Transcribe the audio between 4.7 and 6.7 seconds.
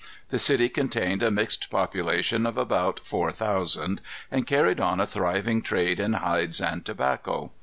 on a thriving trade in hides